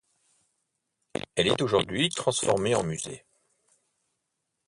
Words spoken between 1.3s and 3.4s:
Elle est aujourd'hui transformée en musée.